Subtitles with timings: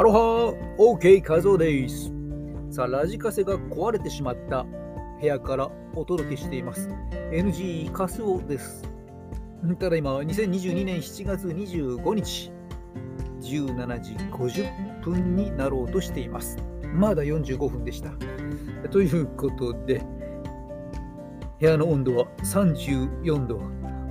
[0.00, 2.10] アロハ !OK カゾです。
[2.70, 4.64] さあ、ラジカセが壊れてしまった
[5.20, 6.88] 部屋からお届けしています。
[7.30, 8.82] NG カスオです。
[9.78, 12.50] ただいま、2022年7月25日、
[13.42, 16.56] 17時50分になろうとしています。
[16.94, 18.10] まだ45分でした。
[18.88, 20.02] ということで、
[21.60, 23.60] 部屋の温度は34度。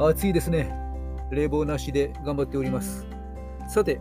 [0.08, 0.72] 暑いですね。
[1.32, 3.08] 冷房なしで頑張っております。
[3.68, 4.00] さて、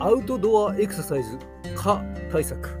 [0.00, 1.36] アウトドアエクササイズ、
[1.74, 2.78] 蚊対策、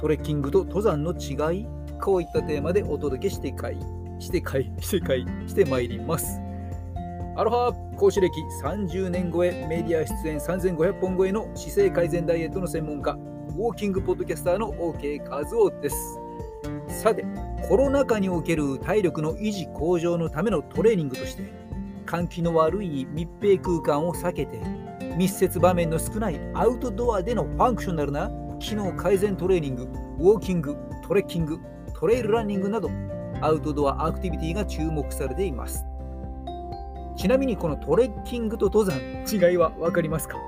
[0.00, 1.66] トレッキングと登山の違い、
[2.00, 3.78] こういったテーマでお届けしてかい、
[4.18, 6.40] してかい、 してかい、してまいります。
[7.36, 8.32] アロハ講師歴
[8.64, 16.18] 30年超え、メディア出演3500本超えの姿勢改善ダイエットの専門家、ウォーキングポッドキャスターの OK 和夫です。
[16.88, 17.24] さて、
[17.68, 21.44] コロナ禍における体力の維持向上のためのトレーニングとして、
[22.04, 24.60] 換気の悪い密閉空間を避けて
[25.18, 28.30] 密接場面の少ないアウトドアでのファンクショナルな。
[28.60, 29.82] 機能改善トレーニング
[30.18, 31.60] ウォーキングトレッキング
[31.94, 32.90] トレイルランニングなど
[33.40, 35.84] アウトドアアクティビティが注目されています。
[37.16, 40.38] ちなみにこのトレッキングと登山違いは分かりますか？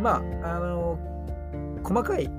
[0.00, 0.98] まああの
[1.82, 2.30] 細かい、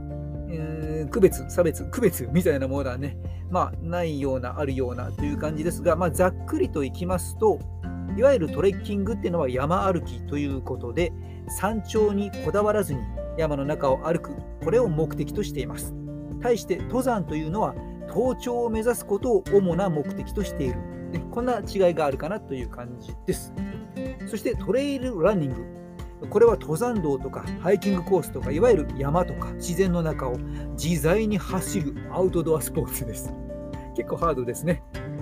[0.50, 3.18] えー、区別差別区別みたいなものはね
[3.50, 7.60] まあないようなあるようなという感じですが、まあ、ざっくりといきますと
[8.18, 11.12] いわゆるトレッキングっていうのは山歩きということで
[11.60, 13.02] 山頂にこだわらずに
[13.38, 14.32] 山の中を歩く
[14.64, 15.94] これを目的としています。
[16.42, 17.76] 対して登山というのは
[18.08, 20.80] 登頂を目指すことを主な目的としている、
[21.32, 23.54] こんな違いがあるかなという感じです。
[24.28, 25.66] そしてトレイルランニング。
[26.30, 30.38] これは登山道とかハイキングコースとかいわゆる山とか自然の中を
[30.82, 33.34] 自在に走るアウトドアスポーツです。
[33.96, 34.82] 結構ハードですね、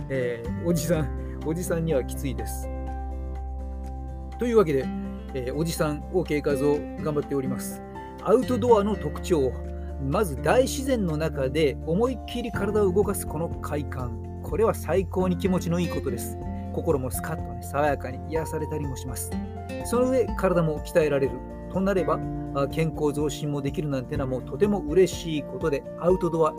[0.09, 2.69] えー、おじさんおじさんにはきついです。
[4.43, 4.85] というわけで、
[5.35, 7.81] えー、おじさん OK 画像頑張っております。
[8.23, 9.53] アウトドアの特徴、
[10.05, 16.37] まず大自然の中で思いっきり体を動かすこの快感、これは最高に気持ちのいいことです。
[16.73, 19.31] 心もスカッとね、爽やかに癒されたりもします。
[19.85, 21.39] その上、体も鍛えられる。
[21.71, 22.19] となれば、
[22.69, 26.53] 健康増進もできるなんてのはもうとても嬉しいことで、アウトドア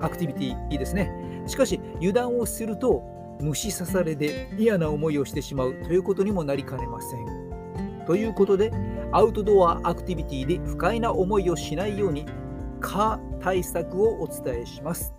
[0.00, 1.44] アクティビティいいですね。
[1.46, 3.04] しかし、油断をすると、
[3.40, 8.04] 虫刺されで嫌な思いをしてしまうということにもなりかねません。
[8.06, 8.72] ということで、
[9.12, 12.26] アウトドアアクティビティで不快な思いをしないように、
[12.80, 15.14] 蚊対策をお伝えします。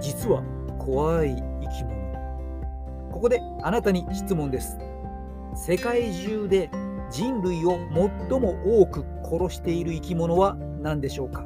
[0.00, 0.42] 実は
[0.78, 3.10] 怖い生き物。
[3.10, 4.78] ここであなたに質問です。
[5.54, 6.70] 世界中で
[7.10, 7.78] 人類を
[8.30, 11.44] 最も多く殺している生き物は何でしょうか？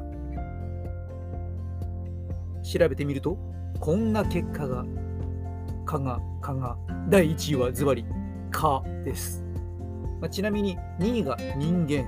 [2.63, 3.37] 調べてみると
[3.79, 4.85] こんな結果が
[5.87, 6.77] 蚊が蚊が。
[7.09, 8.05] 第1位はズバリ
[8.51, 9.43] 蚊です、
[10.19, 12.05] まあ、ちなみに2位が人間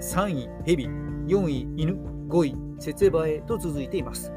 [0.00, 1.94] 3位ヘビ4位犬
[2.28, 4.32] 5位セツバエと続いています。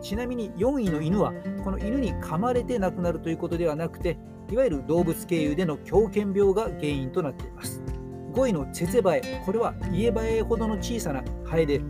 [0.00, 4.16] ちなみに4位の犬はこの犬に噛まれて亡くなるということではなくて
[4.50, 7.82] いわゆる動物経由での狂犬病が原因となっています。
[8.32, 11.80] 5位のツェツェバエこれはイエバエほどの小さなハエで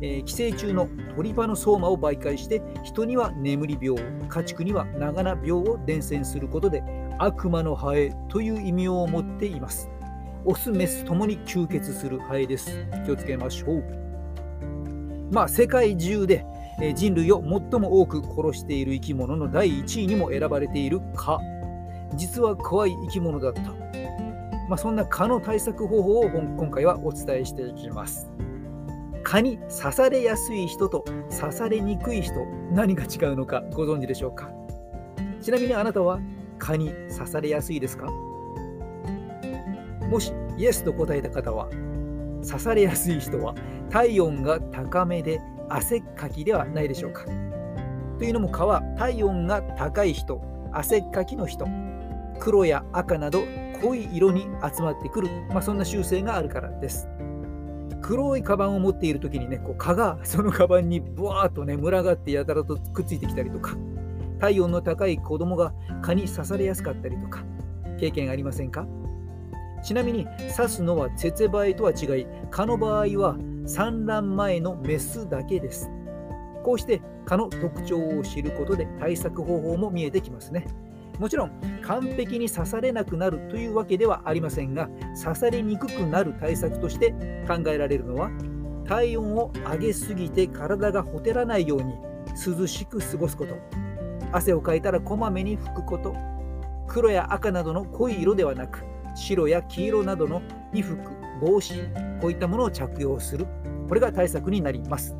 [0.00, 6.82] え、寄生虫のトリパノソーマを媒介して人には眠り病家畜には長名病を伝染することで
[7.18, 9.88] 悪魔のハエという意味を持っています。
[10.44, 12.86] オスメスともに吸血するハエです。
[13.06, 13.84] 気をつけましょう。
[15.32, 16.44] まあ世界中で
[16.94, 21.38] 人類を最も多く殺している生き物の第1位にも選ばれている蚊。
[22.16, 23.62] 実は怖い生き物だった、
[24.68, 28.30] まあ、そんな蚊の対策方法を今回はお伝えしていきます。
[29.24, 34.50] 蚊に刺されやすい人と刺されにくい人何が違うのかご存知でしょうか？
[35.40, 36.20] ちなみにあなたは
[36.58, 38.06] 蚊に刺されやすいですか？
[40.08, 41.68] もしイエスと答えた方は
[42.46, 43.54] 刺されやすい人は
[43.90, 47.24] 体温が高めで汗っかきではないでしょうか？
[48.18, 50.40] というのも蚊は体温が高い人
[50.72, 51.66] 汗っかきの人
[52.38, 53.42] 黒や赤など
[53.80, 57.08] 濃い色に集まってくる、まあ、そんな習性があるからです。
[58.06, 63.78] 黒いカバンを持っている時にねこう蚊がそのカバンにブワーッとね群がってやたらとくっついてきたりとか
[64.40, 65.72] 体温の高い子供が
[66.02, 67.42] 蚊に刺されやすかったりとか
[67.98, 68.86] 経験ありませんか？
[69.82, 75.88] ちなみに刺すのはツェツェバエとは違い蚊の場合は産卵前のメスだけです。
[76.62, 80.66] こうして蚊の特徴を知ることで対策方法も見えてきますね。
[81.18, 81.52] もちろん
[81.82, 84.88] 完璧に刺されなくなるというわけではありませんが
[85.22, 87.12] 刺されにくくなる対策として
[87.46, 88.30] 考えられるのは
[88.86, 91.94] 体温を上げすぎて体がほてらないように
[92.58, 93.54] 涼しく過ごすこと
[94.32, 96.14] 汗をかいたらこまめに拭くこと
[96.88, 98.84] 黒や赤などの濃い色ではなく
[99.14, 101.74] 白や黄色などの衣服帽子
[102.20, 103.46] こういったものを着用する
[103.88, 105.14] これが対策になります。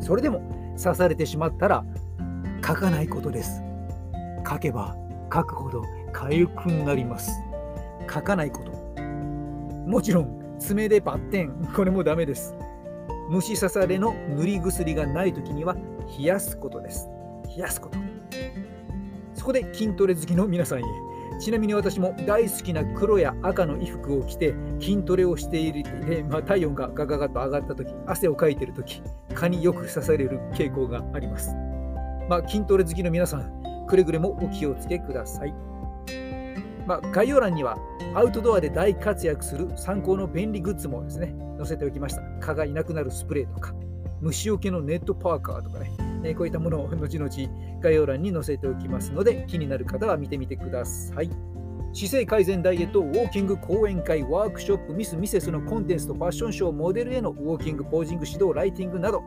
[0.00, 0.40] それでも
[0.80, 1.84] 刺されてしまったら
[2.64, 3.62] 書かないことです。
[4.48, 4.96] 書けば
[5.32, 5.82] 書くほど
[6.12, 7.30] 痒くなります。
[8.12, 9.02] 書かないこと。
[9.86, 12.54] もちろん爪でバッテン、これもダメです。
[13.28, 15.74] 虫刺されの塗り薬がない時には
[16.18, 17.08] 冷やすことです。
[17.56, 17.98] 冷やすこと。
[19.34, 20.82] そこで筋トレ好きの皆さんへ。
[21.38, 29.02] ちなみに私も大好きな黒や赤の衣服を着て筋トレをしているで、まあ、体温がガガガと上がった時汗をかいている時
[29.34, 31.54] 蚊によく刺される傾向があります、
[32.28, 33.55] まあ、筋トレ好きの皆さん
[33.86, 35.54] くれぐれもお気をつけください、
[36.86, 37.76] まあ、概要欄には
[38.14, 43.74] アウトドアで大活躍する参考の便利グッズもですね載せておきました蚊がいなくなるスプレーとか
[44.20, 45.92] 虫除けのネットパーカーとかね
[46.24, 47.30] えこういったものを後々
[47.80, 51.30] 概要欄に載せておきますので気になる方は見てみてください。
[51.92, 59.22] 姿勢改善ダイエット、ウォーキング、講演会、ワークショップ、ミス・ミセスのコンテンツとファッションショー、モデルへのウォーキング、ポージング指導、ライティングなど、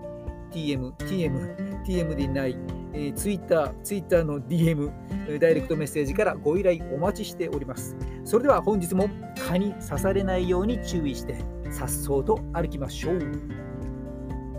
[0.52, 2.58] TM、TM、TM でない、
[2.94, 7.96] えー、Twitter、Twitter の DM、ダイレクトメッセージからご依頼お待ちしております。
[8.24, 9.10] それでは本日も
[9.48, 11.36] 蚊に刺されないように注意して、
[11.72, 13.20] さっそうと歩きましょう。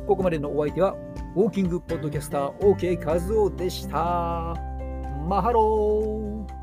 [0.07, 0.97] ここまでのお相手は
[1.37, 4.57] ウォーキングポッドキャスター OK 和夫でした。
[5.29, 6.60] マハロー